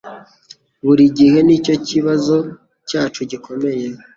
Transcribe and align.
Buri 0.85 1.03
gihe 1.17 1.37
nicyo 1.47 1.75
kibazo 1.87 2.35
cyacu 2.89 3.19
gikomeye 3.31 3.85